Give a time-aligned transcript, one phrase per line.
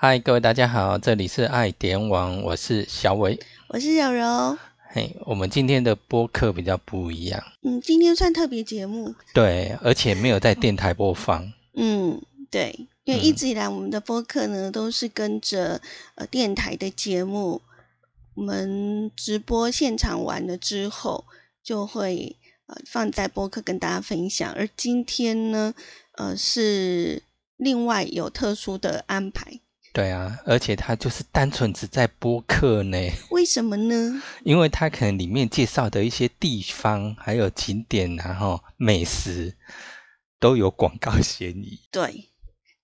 [0.00, 4.56] 嗨，各位大家好，这里是爱点网，我是小伟，我是小柔。
[4.90, 15.82] 嘿，我们今天的播客比较不一样，嗯，今天算特别节目，对，而且没有在电台播放，嗯，对，因为一直以来我们的播客呢都是跟着
[16.14, 17.60] 呃电台的节目，
[18.34, 21.24] 我们直播现场完了之后
[21.64, 22.36] 就会
[22.68, 25.74] 呃放在播客跟大家分享，而今天呢，
[26.12, 27.24] 呃是
[27.56, 29.58] 另外有特殊的安排。
[29.98, 32.96] 对啊，而且他就是单纯只在播客呢。
[33.32, 34.22] 为什么呢？
[34.44, 39.56] 因为他可能里面介绍的一些地方，还有景点，然后美食
[40.38, 41.80] 都有广告嫌疑。
[41.90, 42.28] 对，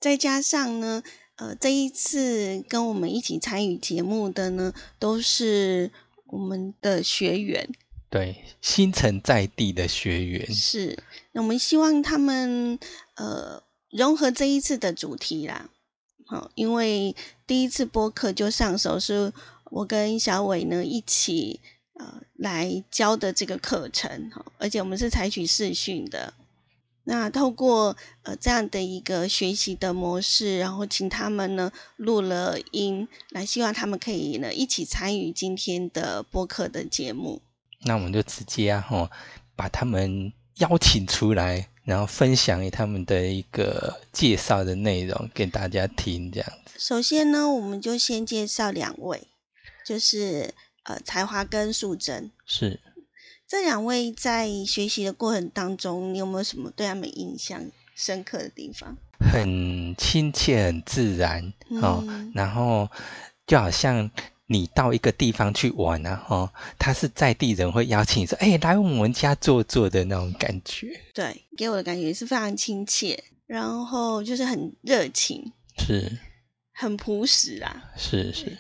[0.01, 1.05] 再加上呢，
[1.37, 5.93] 呃，这一次跟我们一起参与节目的呢，都是
[6.27, 7.69] 我们的学员。
[8.11, 10.53] 对，新城在地的学员。
[10.53, 10.99] 是，
[11.31, 12.77] 那我们希望他们
[13.15, 15.71] 呃融合这一次的主题啦。
[16.27, 17.15] 好，因为
[17.47, 19.33] 第一次播客就上手，是
[19.67, 21.61] 我跟小伟呢一起
[21.95, 26.33] 呃来教的这个课程，哈，而且我们是采取视讯的。
[27.07, 37.43] 那透过呃这样的一个学习的模式，然后请他们呢录了音，来希望他们可以呢一起参与今天的播客的节目。
[37.83, 39.11] 那我们就直接啊，哈，
[39.55, 41.69] 把他们邀请出来。
[41.85, 46.75] 然后分享给他们的一个介绍的内容给大家听，这样子。
[46.79, 49.29] 首先呢，我们就先介绍两位，
[49.87, 50.53] 就是
[50.85, 52.31] 呃才华跟素贞。
[52.47, 52.81] 是。
[53.47, 57.63] 这两位在学习的过程当中，你有没有什么对他们印象
[57.95, 58.97] 深刻的地方？
[59.21, 62.03] 很亲切，很自然哦。
[62.35, 62.89] 然后
[63.47, 64.11] 就好像。
[64.47, 71.01] 你到一个地方去玩啊，哈，他是在地人会邀请你说，哎，来我们家坐坐的那种感觉。
[71.15, 76.19] 对，给我的感觉是非常亲切，然后就是很热情，是，
[76.75, 78.59] 很朴实啊，是是，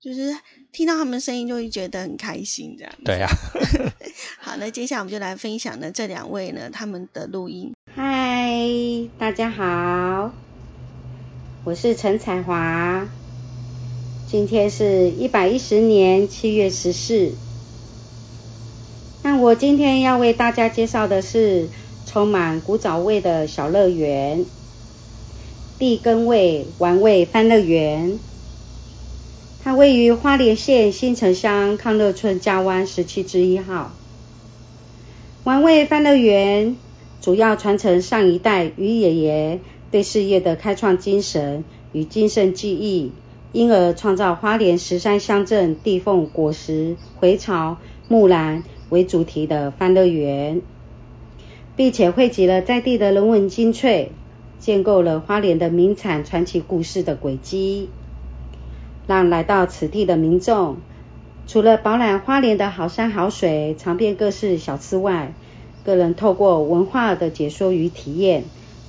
[0.00, 0.36] 就是
[0.70, 2.94] 听到他们声音就会觉得很开心这样。
[3.04, 3.28] 对啊。
[4.38, 7.74] 好，那接下来我们就来分享呢这两位呢他们的录音。
[7.92, 8.56] 嗨，
[9.18, 10.32] 大家好，
[11.64, 13.08] 我是陈彩华。
[14.34, 17.34] 今天是一百一十年七月十四。
[19.22, 21.68] 那我今天要为大家介绍的是
[22.04, 24.44] 充满古早味的小乐园——
[25.78, 28.18] 地根味玩味欢乐园。
[29.62, 33.92] 它位于花莲县新城乡康乐村加湾十七之一号。
[35.44, 36.74] 玩味欢乐园
[37.20, 39.60] 主要传承上一代于爷爷
[39.92, 41.62] 对事业的开创精神
[41.92, 43.12] 与精神记忆。
[43.54, 47.76] 因而创造花莲十三乡镇地凤果实回巢
[48.08, 50.60] 木兰为主题的欢乐园，
[51.76, 54.10] 并且汇集了在地的人文精粹，
[54.58, 57.90] 建构了花莲的名产传奇故事的轨迹，
[59.06, 60.78] 让来到此地的民众，
[61.46, 65.32] 除了饱览花莲的好山好水、尝遍各式小吃外，
[65.84, 68.42] 个人透过文化的解说与体验，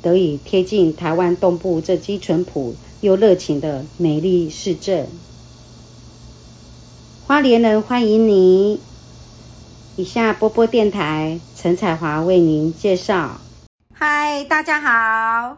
[0.05, 2.75] 得以贴近台湾东部这基淳朴。
[3.01, 5.07] 又热情的美丽市镇，
[7.27, 8.79] 花莲人欢迎你。
[9.95, 13.41] 以下波波电台陈彩华为您介绍。
[13.93, 15.57] 嗨，大家好，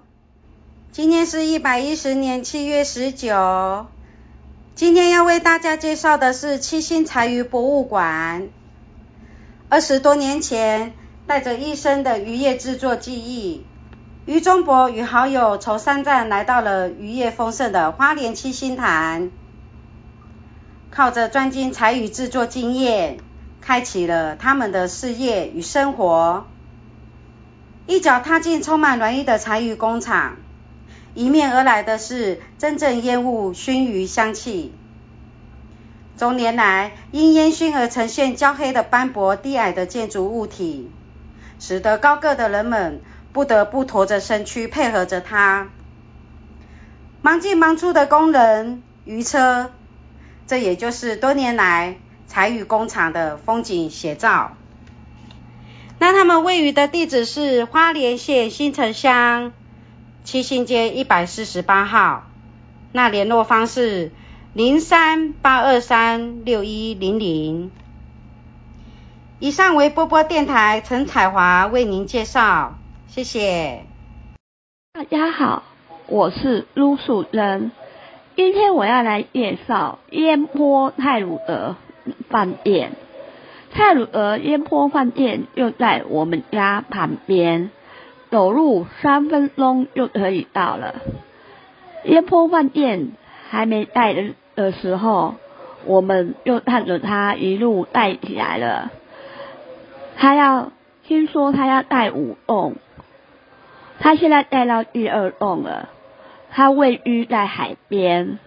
[0.92, 3.86] 今天是一百一十年七月十九。
[4.76, 8.50] 今天要为大家介绍的是七星柴鱼博物馆。
[9.70, 10.94] 二十多年前，
[11.28, 13.64] 带着一生的渔业制作技艺。
[14.28, 19.32] 于中博与好友从山站来到了渔业丰盛的花莲七星潭，
[20.92, 23.20] 靠着专精柴鱼制作经验，
[23.62, 26.46] 开启了他们的事业与生活。
[27.86, 30.36] 一脚踏进充满暖意的柴鱼工厂，
[31.14, 34.74] 迎面而来的是阵阵烟雾熏鱼香气。
[36.18, 40.92] 中年来，因烟熏而呈现焦黑的斑驳低矮的建筑物体，
[41.60, 43.00] 使得高个的人们。
[43.38, 45.68] 不得不驼着身躯配合着他，
[47.22, 49.70] 忙进忙出的工人、渔车，
[50.48, 51.98] 这也就是多年来
[52.28, 54.54] 柴鱼工厂的风景写照。
[56.00, 59.54] 那他们位于的地址是花莲县新城乡
[60.24, 62.24] 七星街一百四十八号，
[62.92, 64.12] 那联络方式
[64.54, 67.70] 零三八二三六一零零。
[69.38, 72.80] 以上为波波电台陈彩华为您介绍。
[73.18, 73.82] 谢谢。
[74.94, 75.64] 大家好，
[76.06, 77.72] 我是陆树人。
[78.36, 81.78] 今天我要来介绍烟坡泰鲁鹅
[82.30, 82.92] 饭店。
[83.72, 87.72] 泰鲁鹅烟坡饭店就在我们家旁边，
[88.30, 91.02] 走路三分钟就可以到了。
[92.04, 93.14] 烟坡饭店
[93.50, 95.34] 还没带的的时候，
[95.86, 98.92] 我们就看着他一路带起来了。
[100.18, 100.72] 他要
[101.08, 102.76] 听说他要带五栋，
[104.00, 105.90] 他现在带到第二栋了。
[106.50, 108.40] 他位于在海边，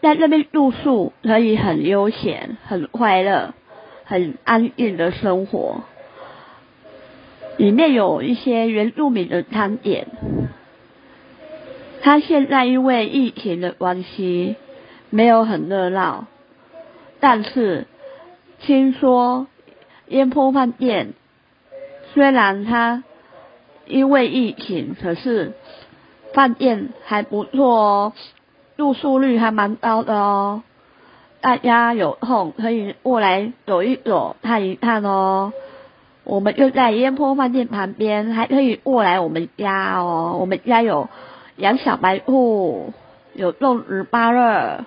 [0.00, 3.54] 在那边住宿可以很悠闲、很快乐、
[4.04, 5.82] 很安逸的生活。
[7.56, 10.08] 里面有一些原住民的餐点。
[12.02, 14.56] 他现在因为疫情的关系，
[15.10, 16.26] 没有很热闹，
[17.20, 17.86] 但是
[18.60, 19.46] 听说
[20.08, 21.14] 烟坡饭店
[22.14, 23.04] 虽然他
[23.86, 25.52] 因为疫情，可是
[26.34, 28.12] 饭店还不错哦，
[28.76, 30.62] 入住率还蛮高的哦。
[31.40, 35.52] 大家有空可以过来走一走、看一看哦。
[36.24, 40.36] 我们就在烟坡饭店旁边，还可以过来我们家哦。
[40.40, 41.08] 我们家有
[41.56, 42.92] 养小白兔，
[43.34, 44.84] 有种植芭乐，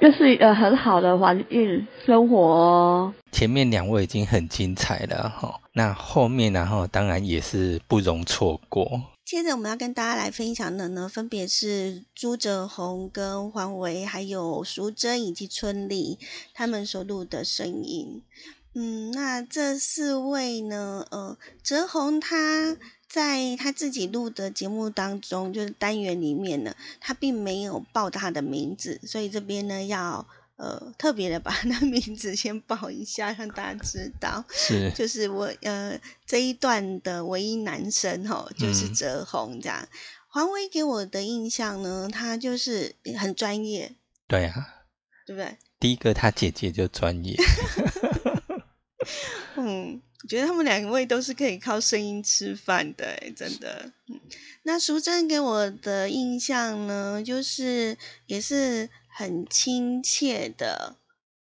[0.00, 3.12] 就是一个很好的环境生活哦。
[3.30, 9.00] 前面两位已经很精彩了哈，那后面然后当然也是不容错过。
[9.24, 16.18] 接着我们要跟大家来分享的呢，分别是朱哲宏跟黄维，还有淑珍以及春丽
[16.52, 18.22] 他们所录的声音。
[18.74, 21.06] 嗯，那这四位呢？
[21.10, 22.76] 呃，哲宏他
[23.08, 30.26] 在他自己录的节目当中，就是单元里面呢，他并没有报他的名字，所以这边呢要
[30.58, 34.44] 呃特别的把 那名字先报一下，让大家知道。
[34.50, 39.88] 是，就是我呃这一段的唯一男生哈，就是泽宏这样。
[40.30, 43.94] 黄威给我的印象呢，他就是很专业。
[44.26, 44.84] 对啊，
[45.26, 45.56] 对不对？
[45.80, 47.34] 第一个他姐姐就专业。
[49.56, 53.90] 嗯，我觉得他们两位都是可以靠声音吃饭的，真的。
[54.08, 54.20] 嗯，
[54.64, 57.96] 那淑珍给我的印象呢，就是
[58.26, 58.88] 也是
[59.18, 60.94] 很亲切的，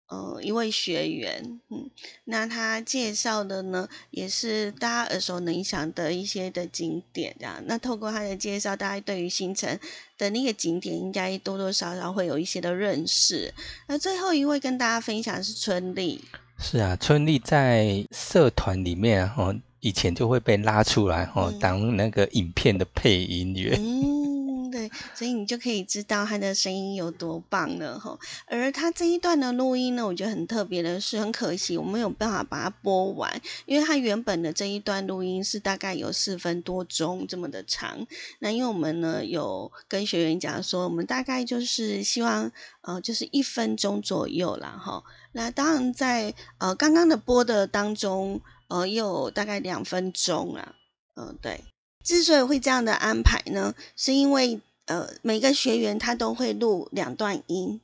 [0.08, 1.60] 呃，一位学员。
[1.68, 1.90] 嗯，
[2.24, 7.62] 那他介绍的呢，也是大家耳熟能详的一些的景点，这样。
[7.66, 9.78] 那透过他的介绍，大家对于新城
[10.16, 13.52] 的那个景点，应该多多少少会有一些的认识。
[13.88, 16.24] 那最后一位跟大家分享是春丽。
[16.58, 23.78] 是啊，春丽在社团里面哦，以前就会被拉出来哦，当那个影片的配音员。
[23.78, 24.15] 嗯，
[24.76, 28.18] 对，所以你就可以知道他的声音有多棒了哈。
[28.46, 38.06] 而他这一段的录音呢，我觉得很特别的是，很可惜我没有办法把它播完，因为他原本的这一段录音是大概有四分多钟这么的长。
[38.40, 42.52] 那因为我们呢有跟学员讲说，我们大概就是希望
[42.82, 45.02] 呃，就是一分钟左右啦哈。
[45.32, 50.74] 那当然，在呃刚刚的播的当中，呃，有大概两分钟啊，
[51.14, 51.64] 嗯，对。
[52.06, 57.80] 之所以会这样的安排呢，是因为呃每个学员他都会录两段音，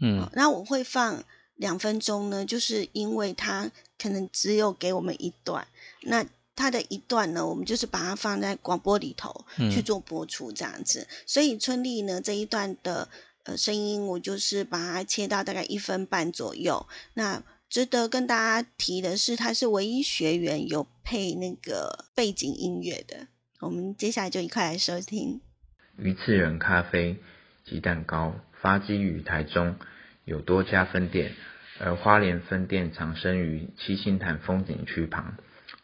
[0.00, 1.24] 嗯，那我会放
[1.56, 5.66] 两分钟呢，就是因为他可能只有给我们一段，
[6.02, 6.24] 那
[6.54, 13.08] 他的一段呢，我们就是把它放在广播里头去做播出这样子，所以春丽呢这一段的。
[13.48, 16.84] 呃，声音我就是把它切到大概一分半左右。
[17.14, 17.40] 那
[17.70, 23.28] 值得跟大家提的是，他是唯一学员有配那个背景音乐的。
[23.60, 25.40] 我们接下来就一块来收听。
[25.98, 27.16] 鱼刺人咖啡
[27.64, 29.76] 鸡蛋糕发基于台中，
[30.24, 31.32] 有多家分店，
[31.80, 35.36] 而花莲分店藏身于七星潭风景区旁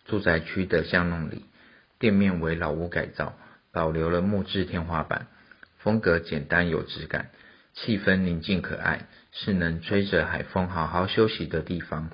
[0.05, 1.45] 住宅区的巷弄里。
[1.99, 3.39] 店面为老屋改造，
[3.71, 5.29] 保留了木质天花板，
[5.79, 7.31] 风格简单有质感。
[7.75, 12.11] 气氛宁静可爱，是能吹着海风好好休息的地方。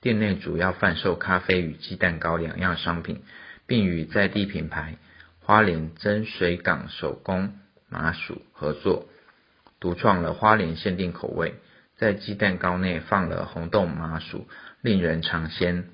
[0.00, 3.22] 店内主要贩售咖啡与鸡蛋糕两样商品，
[3.66, 4.96] 并与在地品牌
[5.40, 7.54] 花莲真水港手工
[7.88, 9.06] 麻薯合作，
[9.80, 11.54] 独创了花莲限定口味，
[11.96, 14.46] 在鸡蛋糕内放了红豆麻薯，
[14.80, 15.84] 令人尝鲜。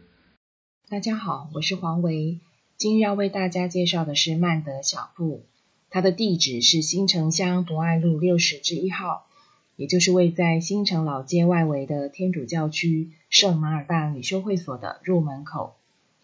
[0.89, 2.41] 大家好，我是黄维，
[2.77, 5.47] 今日要为大家介绍的是曼德小铺。
[5.91, 9.27] 它的地址是新城乡博爱路六十至一号，
[9.75, 15.80] 也就是位在新城老街外围的天主教区圣马尔大女修会所的入门口。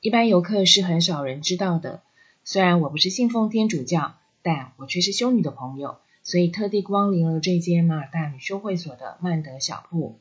[0.06, 2.00] 一般游客是很少人知道的。
[2.44, 10.16] 虽然我不是信奉天主教，但我却是修女的朋友，所以特地光临了这间马尔大女修会所的曼德小铺。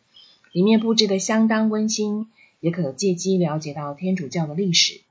[0.52, 5.02] 里面布置的相当温馨，也可借机了解到天主教的历史。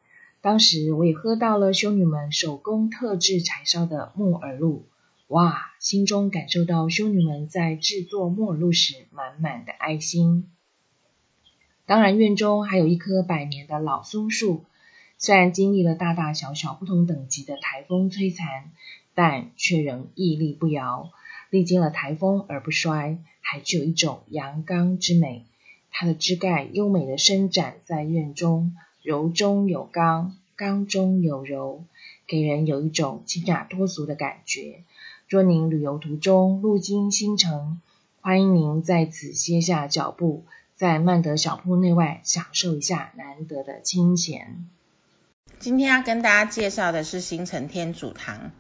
[0.41, 4.83] 当时我也喝到了修女们手工特制柴烧的木耳露，
[5.29, 10.51] 哇，心中感受到修女们在制作木耳露时满满的爱心。
[11.87, 14.65] 当然，院中还有一棵百年的老松树，
[15.19, 18.71] 虽然经历了大大小小不同等级的台风摧残，
[19.15, 21.11] 但却仍屹立不摇。
[21.51, 25.45] 历经了台风而不衰，还具有一种阳刚之美。
[25.91, 31.85] 它的枝干优美的伸展在院中，柔中有刚，刚中有柔，
[32.27, 34.85] 给人有一种清雅脱俗的感觉。
[35.29, 37.81] 若您旅游途中路经新城，
[38.23, 40.45] 欢迎您在此歇下脚步，
[40.77, 44.67] 在曼德小铺内外享受一下难得的清闲。
[45.61, 48.51] 今天要跟大家介绍的是新城天主堂。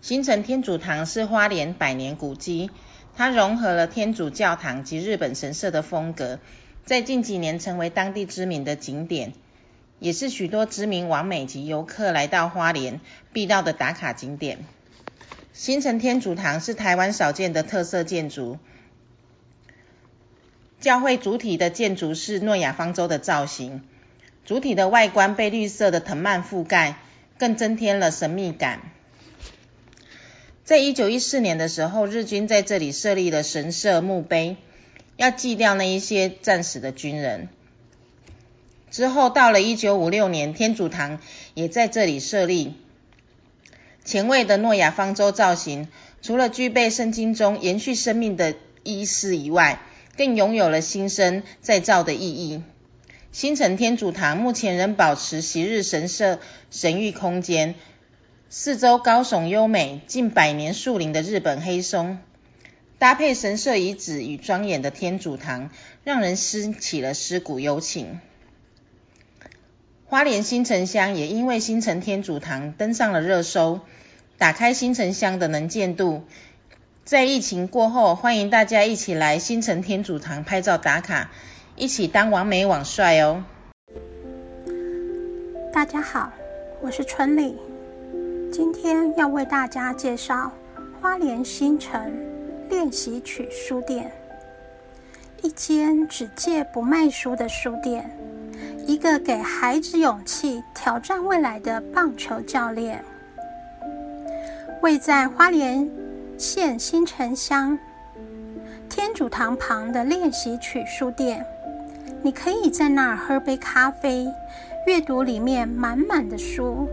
[0.00, 2.70] 新城天主堂是花莲百年古迹，
[3.14, 6.38] 它融合了天主教堂及日本神社的风格，
[6.86, 9.34] 在近几年成为当地知名的景点，
[9.98, 13.02] 也是许多知名网美及游客来到花莲
[13.34, 14.64] 必到的打卡景点。
[15.52, 18.58] 新城天主堂是台湾少见的特色建筑，
[20.80, 23.82] 教会主体的建筑是诺亚方舟的造型。
[24.46, 26.96] 主体的外观被绿色的藤蔓覆盖，
[27.38, 28.80] 更增添了神秘感。
[30.64, 34.56] 在一九一四年的时候，日军在这里设立了神社墓碑，
[35.16, 37.48] 要祭吊那一些战死的军人。
[38.90, 41.20] 之后到了一九五六年，天主堂
[41.54, 42.74] 也在这里设立。
[44.04, 45.88] 前卫的诺亚方舟造型，
[46.22, 49.80] 除了具备圣经中延续生命的意思以外，
[50.16, 52.62] 更拥有了新生再造的意义。
[53.32, 56.40] 新城天主堂目前仍保持昔日神社
[56.70, 57.76] 神域空间，
[58.48, 62.18] 四周高耸优美、近百年树龄的日本黑松，
[62.98, 65.70] 搭配神社遗址与庄严的天主堂，
[66.02, 68.18] 让人思起了思古幽情。
[70.06, 73.80] 花莲新城乡也因为新城天主堂登上了热搜，
[74.38, 76.24] 打开新城乡的能见度。
[77.10, 81.28] 在疫情过后，欢迎大家一起来新城天主堂拍照打卡。
[81.74, 83.42] 一起当完美网帅哦！
[85.72, 86.32] 大家好，
[86.80, 87.58] 我是春丽，
[88.52, 90.52] 今天要为大家介绍
[91.00, 92.00] 花莲新城
[92.68, 94.12] 练习曲书店，
[95.42, 98.08] 一间只借不卖书的书店，
[98.86, 103.04] 一个给孩子勇气挑战未来的棒球教练，
[104.80, 105.90] 位在花莲
[106.40, 107.78] 县新城乡
[108.88, 111.44] 天主堂旁的练习曲书店。
[112.22, 114.26] 你可以在那儿喝杯咖啡，
[114.86, 116.88] 阅读里面满满的书，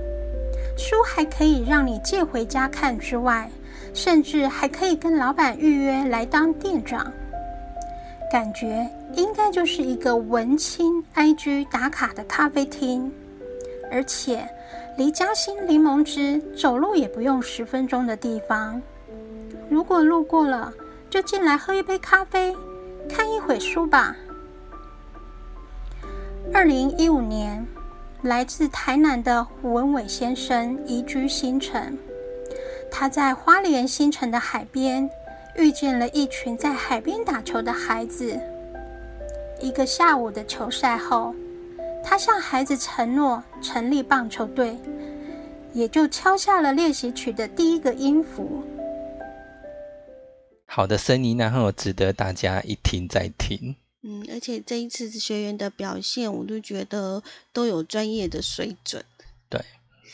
[0.78, 3.50] 书还可以让你借回家看之外，
[3.94, 7.10] 甚至还可以跟老板预约来当店长。
[8.30, 13.10] 感觉应该就是一个文青 IG 打卡的咖啡厅，
[13.90, 14.46] 而且
[14.98, 18.82] 离嘉兴柠檬汁走路也不用十分钟的地方。
[19.70, 20.74] 如果路过了，
[21.10, 22.56] 就进来喝一杯咖啡，
[23.10, 24.16] 看一会书吧。
[26.54, 27.66] 二零一五年，
[28.22, 31.98] 来自台南的胡文伟先生移居新城。
[32.90, 35.10] 他在花莲新城的海边
[35.58, 38.40] 遇见了一群在海边打球的孩子。
[39.60, 41.36] 一个下午的球赛后，
[42.04, 44.78] 他向孩子承诺成立棒球队，
[45.74, 48.64] 也就敲下了练习曲的第一个音符。
[50.78, 53.76] 好的声音，然后值得大家一听再听。
[54.04, 59.04] 嗯，而且这一次学员的表现，我都觉得都有专业的水准。
[59.50, 59.60] 对，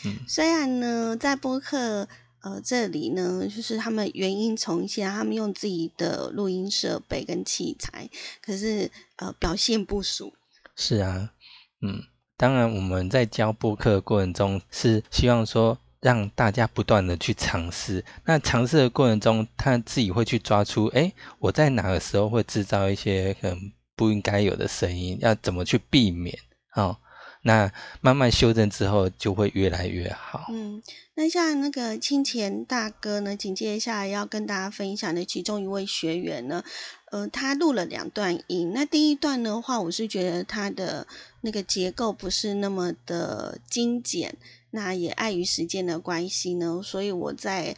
[0.05, 2.07] 嗯，虽然呢，在播客
[2.39, 8.09] 呃这里呢，就是他们原音重现，他们用自己的录音设备跟器材，
[8.41, 10.31] 可是呃表现不俗。
[10.77, 11.33] 是啊，
[11.81, 12.03] 嗯，
[12.37, 18.05] 当然我们在教播客的过程中，是希望说让大家不断的去尝试。
[18.25, 23.73] 那尝试的过程中，他自己会去抓出，哎，我在哪个时候会制造一些很。
[23.95, 26.35] 不应该有的声音，要怎么去避免？
[26.73, 26.97] 哦，
[27.43, 30.47] 那慢慢修正之后，就会越来越好。
[30.49, 30.81] 嗯，
[31.13, 36.63] 那像那个清钱大哥呢，紧接下来要跟大家分享的其中一位学员呢，
[37.11, 38.71] 呃，他录了两段音。
[38.73, 41.05] 那第一段的话，我是觉得他的
[41.41, 44.35] 那个结构不是那么的精简，
[44.73, 47.77] 那也碍于时间的关系呢，所以我在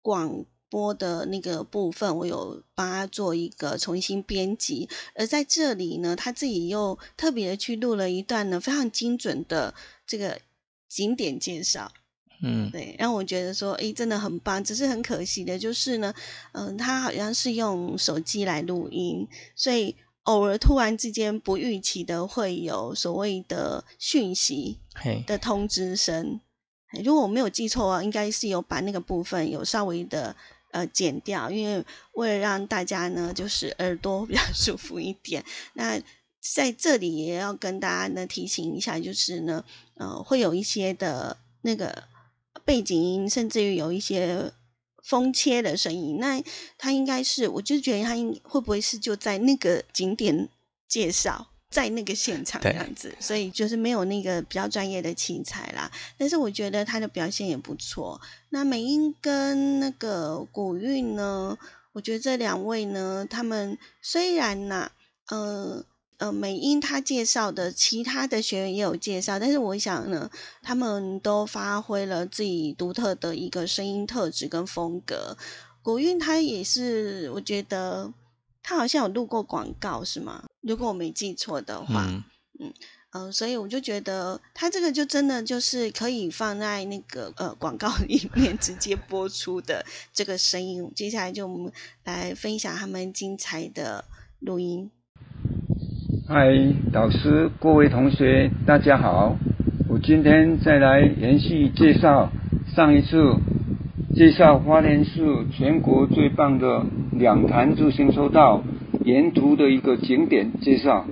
[0.00, 0.44] 广。
[0.70, 9.72] 播的那个部分，我有帮他做一个重新编辑，而在这里呢，他自己又特别的去录了一段呢非常精准的
[10.04, 10.40] 这个
[10.88, 11.92] 景点介绍，
[12.42, 14.64] 嗯，对，让我觉得说，诶，真的很棒。
[14.64, 16.12] 只是很可惜的就是呢，
[16.50, 24.78] 嗯，他好像是用手机来录音，所以偶尔突然之间不预期的会有所谓的讯息
[25.26, 26.40] 的通知声。
[27.02, 30.36] 如果我没有记错啊，应该是有把那个部分有稍微的。
[30.74, 35.44] 呃，剪掉，因为为了让大家呢，就是耳朵比较 舒服一点。
[35.74, 36.02] 那
[36.40, 39.64] 在这里也要跟大家呢提醒一下，就是呢，
[39.94, 42.02] 呃，会有一些的那个
[42.64, 44.52] 背景音，甚至于有一些
[45.04, 46.42] 风切的声音，那
[46.78, 50.48] 他应该是，我就觉得他应会不会是就在那个景点
[50.88, 55.92] 介绍，在那个现场这样子，所以就是没有那个比较专业的器材啦。
[56.16, 58.18] 但是我觉得他的表现也不错。
[58.48, 61.58] 那美英跟那个古韵呢，
[61.92, 64.90] 我觉得这两位呢，他们虽然呐，
[65.28, 65.84] 呃。
[66.24, 70.30] 呃，美英他介绍的其他的学员也有介绍，但是我想呢，
[70.62, 75.36] 他们都发挥了自己独特的一个声音特质跟风格。
[75.82, 78.10] 古韵他也是，我觉得
[78.62, 80.44] 他好像有录过广告，是吗？
[80.62, 82.06] 如果我没记错的话，
[82.58, 82.72] 嗯
[83.10, 90.90] 嗯所以我就觉得他这个就真的就是可以放在那个呃广告 里面直接播出的这个声音。
[90.96, 91.70] 接下来就我们
[92.04, 94.06] 来分享他们精彩的
[94.40, 94.90] 录音。
[96.26, 96.54] 嗨，
[96.90, 99.36] 导师，各位同学，大家好。
[99.90, 102.30] 我今天再来延续介绍
[102.74, 103.36] 上一次
[104.14, 105.20] 介绍花莲市
[105.52, 108.62] 全国最棒的两潭自行车道
[109.04, 111.04] 沿途的一个景点介绍。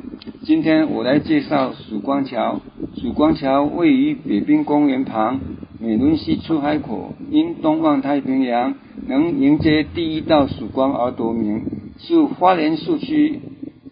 [0.45, 2.62] 今天我来介绍曙光桥。
[2.97, 5.40] 曙光桥位于北滨公园旁，
[5.78, 8.76] 美仑溪出海口，因东望太平洋，
[9.07, 11.64] 能迎接第一道曙光而得名，
[11.99, 13.40] 是花莲市区。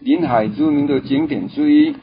[0.02, 1.94] 临海著名的景点之一，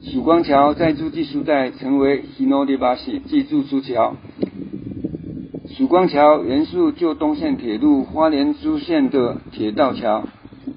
[0.00, 4.14] 曙光桥在日据时代成为希诺利巴西寄住之桥。
[5.68, 10.24] 曙光桥原是旧东线铁路花莲支线的铁道桥，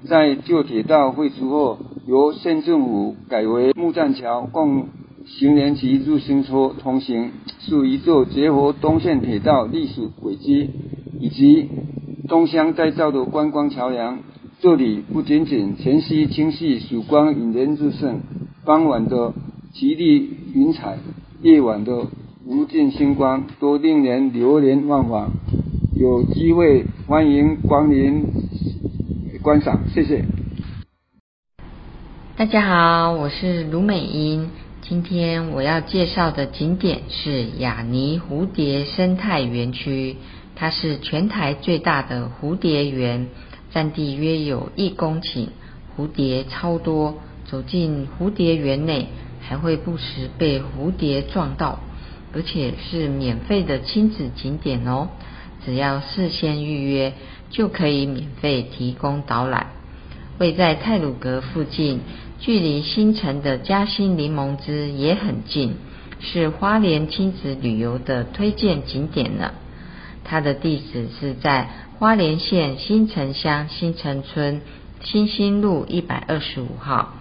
[0.04, 4.88] 在旧铁道废除后，由县政府改为木栈桥，供
[5.24, 10.68] 行人及自行车通行，是一座结合东线铁道历史轨迹
[11.20, 11.70] 以及
[12.28, 14.18] 东乡再造的观光桥梁。
[14.58, 18.20] 这里不仅仅晨曦清晰，曙光引人入胜；
[18.64, 19.34] 傍晚的
[19.74, 20.96] 绮丽云彩，
[21.42, 22.06] 夜晚的
[22.46, 25.30] 无尽星光，都令人流连忘返。
[25.94, 28.24] 有机会欢迎光临
[29.42, 30.24] 观赏，谢谢。
[32.38, 34.48] 大家好，我是卢美英。
[34.80, 40.16] 今天我要介绍的景点是雅尼蝴蝶生态园区，
[40.54, 43.26] 它是全台最大的蝴蝶园。
[43.76, 45.48] 占地约有一公顷，
[45.94, 47.18] 蝴蝶超多。
[47.44, 49.08] 走进蝴蝶园内，
[49.42, 51.80] 还会不时被蝴蝶撞到，
[52.32, 55.08] 而且是免费的亲子景点哦。
[55.62, 57.12] 只要事先预约，
[57.50, 59.66] 就可以免费提供导览。
[60.38, 62.00] 位在泰鲁阁附近，
[62.40, 65.74] 距离新城的嘉兴柠檬汁也很近，
[66.18, 69.52] 是花莲亲子旅游的推荐景点呢。
[70.26, 71.70] 它的地址是在。
[71.98, 74.60] 花莲县新城乡新城村
[75.02, 77.14] 新兴路一百二十五号。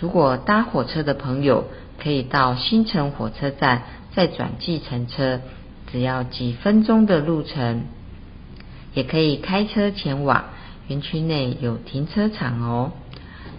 [0.00, 1.68] 如果搭火车的朋友，
[2.02, 5.42] 可以到新城火车站再转计程车，
[5.92, 7.82] 只要几分钟的路程。
[8.94, 10.46] 也可以开车前往，
[10.88, 12.90] 园区内有停车场哦。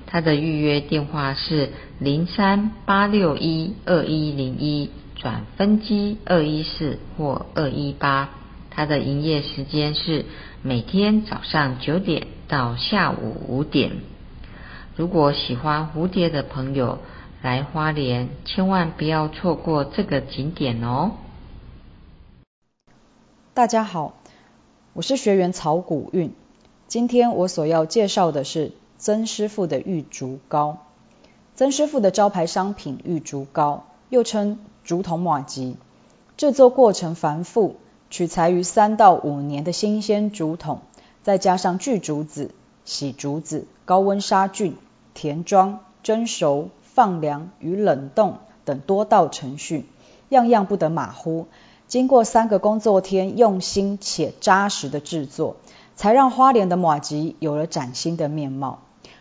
[0.06, 8.32] 它的预约电话是零三八六一二一零一转分机二一四或二一八。
[8.76, 10.26] 它的营业时间是
[10.62, 13.94] 每天早上九点到下午五点。
[14.98, 17.00] 如果喜欢蝴蝶的朋友
[17.42, 21.12] 来花莲，千万不要错过这个景点哦。
[23.54, 24.16] 大家好，
[24.92, 26.34] 我是学员曹古韵。
[26.90, 30.80] 今天我所要介绍的是曾师傅的玉竹糕。
[31.56, 35.78] 曾师傅的招牌商品玉竹糕，又称竹筒马吉，
[36.36, 37.78] 制作过程繁复。
[38.10, 40.82] 取材于三到五年的新鲜竹筒，
[41.24, 42.52] 再加上锯竹子、
[42.86, 44.78] 洗竹子、高温杀菌、
[45.14, 49.86] 填装、蒸熟、放凉与冷冻等多道程序，
[50.30, 51.48] 样样不得马虎。
[51.88, 55.58] 经过三个工作天用心且扎实的制作，
[55.96, 58.80] 才让花莲的马吉有了崭新的面貌。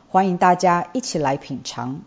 [0.09, 2.01] 欢迎大家一起来品尝。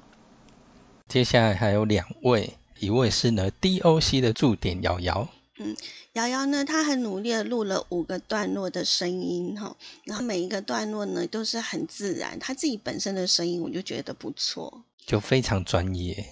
[1.08, 5.28] 接下来还有两位，一位是呢 DOC 的驻点瑶瑶。
[5.58, 5.76] 嗯。
[6.14, 16.26] 瑶瑶呢，她很努力的录了五个段落的声音哈，然后每一个段落呢都是很自然，她自己本身的声音我就觉得不错，就非常专业。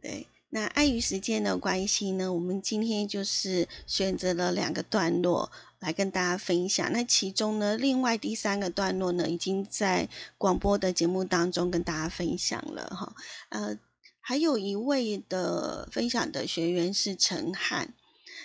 [0.00, 6.92] 对，那碍于时间的关系呢，我们今天就是选择了两个段落来跟大家分享。
[6.92, 13.14] 那其中呢，另外第三个段落呢，已经在广播的节目当中跟大家分享了哈。
[13.48, 13.76] 呃，
[14.20, 17.92] 还有一位的分享的学员是陈汉。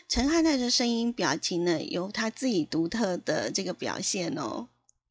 [0.07, 4.69] 陈汉泰的声音表情呢，有他自己独特的这个表现哦。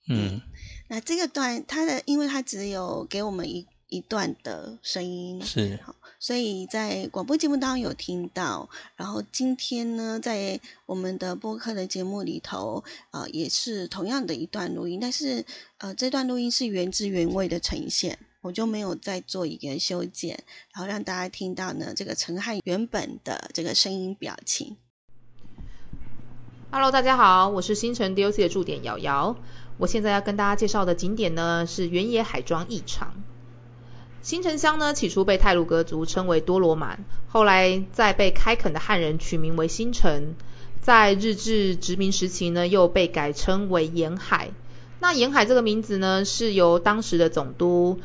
[0.08, 0.40] 嗯，
[0.88, 5.44] 那这个段他的，因为他只有给我们一一段的声音。
[5.44, 15.44] 是，好，所以在广播节目当中有听到，然后今天呢，在我们的播客的节目里头，呃，也是同样的一段录音，但是
[15.76, 18.18] 呃，这段录音是原汁原味的呈现。
[18.42, 24.76] 我就没有再做一个修剪，然后让大家听到呢这个陈汉原本的这个声音表情。
[26.76, 29.36] Hello，大家好，我是星辰 DOC 的驻点瑶瑶。
[29.78, 33.14] 我现在要跟大家介绍的景点呢是原野海庄异场。
[34.20, 40.34] 新城乡呢起初被泰鲁格族称为多罗满，后来在被开垦的汉人取名为新城，
[40.82, 44.50] 在日治殖民时期呢又被改称为沿海。
[45.00, 48.00] 那沿海这个名字呢是由当时的总督。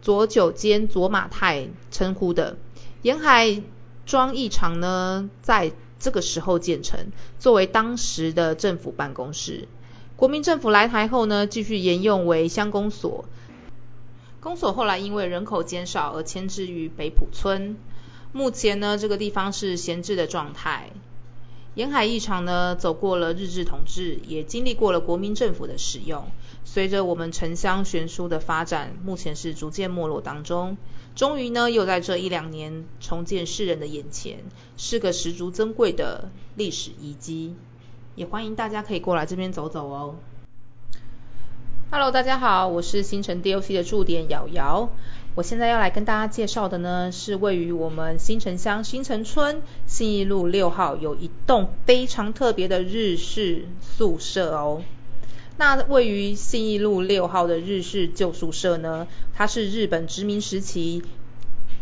[0.00, 2.56] 左九间左马太称呼的
[3.02, 3.62] 沿海
[4.06, 9.68] 庄异场呢，在这个时候建成，作为当时的政府办公室。
[10.16, 13.24] 国民政府来台后呢，继续沿用为乡公所。
[14.40, 17.76] 公所后来因为人口减少而迁至于北浦村。
[18.32, 20.90] 目前呢，这个地方是闲置的状态。
[21.74, 26.24] 沿海驿场呢，走过了日治统治，也经历过了国民政府的使用。
[26.64, 30.76] 随着我们城乡悬殊的发展，目前是逐渐没落当中。
[31.14, 34.38] 终于呢，又在这一两年重见世人的眼前，
[34.76, 37.54] 是个十足珍贵的历史遗迹。
[38.14, 40.16] 也欢迎大家可以过来这边走走哦。
[41.90, 44.88] Hello，大家好，我是新城 DOC 的驻点瑶瑶。
[45.34, 54.82] 我现在要来跟大家介绍的呢，是位于我们新城乡新城村信义路六号有一栋非常特别的日式宿舍哦。
[55.64, 61.04] 那位于信义路六号的日式旧宿舍呢，它是日本殖民时期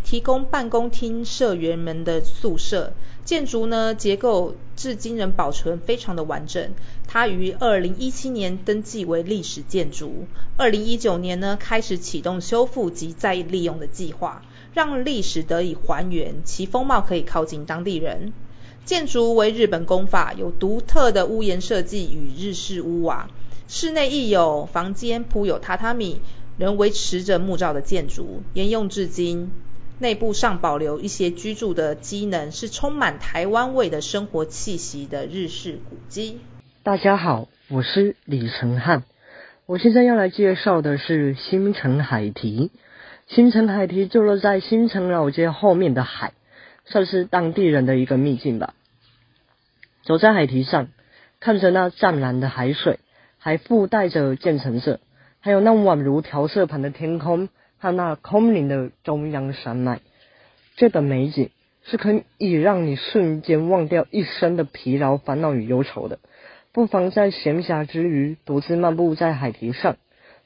[0.04, 2.92] 提供办公厅社员们的宿舍，
[3.24, 6.74] 建筑呢结构至今仍保存非常的完整。
[7.08, 10.26] 它于二零一七年登记为历史建筑，
[10.58, 14.42] 二零一九年呢开始启动修复及再利用的计划，
[14.74, 18.34] 让历史得以还原，其风貌可以靠近当地人。
[18.84, 23.30] 建筑为日本工法，有独特的屋檐设计与日式屋瓦。
[23.72, 26.20] 室内亦有房间铺有榻榻米，
[26.59, 29.52] 仍维持着木造的建筑，沿用至今。
[30.00, 36.40] 内部尚保留一些居住的机能，是充满台湾味的生活气息的日式古迹。
[36.83, 39.04] 大家好，我是李成汉，
[39.66, 42.72] 我现在要来介绍的是新城海堤。
[43.28, 46.33] 新城海堤坐落在新城老街后面的海，
[46.87, 48.74] 算是当地人的一个秘境吧。
[50.02, 50.88] 走在海堤上，
[51.38, 52.98] 看着那湛蓝的海水。
[53.40, 55.00] 还附带着渐层色，
[55.40, 57.48] 还有那宛如调色盘的天空
[57.79, 60.00] 和那空灵的中央山脉，
[60.76, 61.48] 这等美景
[61.83, 66.18] 是可以让你瞬间忘掉一生的疲劳、烦恼与忧愁的。
[66.72, 69.96] 不妨在闲暇之余，独自漫步在海堤上，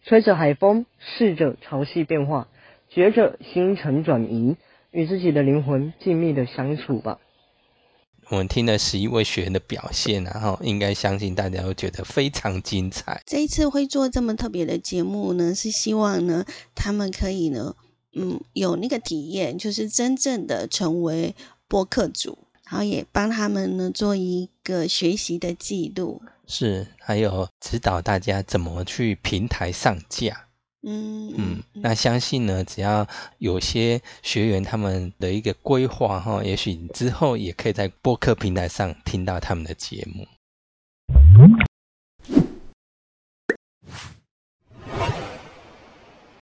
[0.04, 2.46] 吹着海风，试着潮汐变化，
[2.88, 4.56] 觉着星辰转移，
[4.92, 7.18] 与自己的灵魂静谧的相处吧。
[8.30, 13.22] 我们听了十一位学员的表现，然后应该相信大家都觉得非常精彩。
[13.26, 17.74] 这一次会做这么特别的节目呢，是希望呢，他们可以呢，
[18.14, 21.34] 嗯，有那个体验，就是真正的成为
[21.68, 26.22] 播客主，然后也帮他们呢做一个学习的记录。
[26.46, 30.48] 是，还有指导大家怎么去平台上架。
[30.86, 33.06] 嗯嗯，那相信呢，只要
[33.38, 40.26] 有些学员他们的一个规划哈，也许之后也可以在播客平台上听到他们的节目。